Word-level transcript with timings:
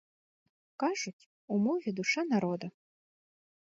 Кажуць, 0.83 1.27
у 1.55 1.59
мове 1.67 1.89
душа 2.03 2.21
народа. 2.33 2.67